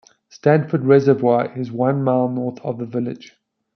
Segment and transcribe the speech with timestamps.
[0.29, 3.37] Stanford Reservoir is one mile north of the village.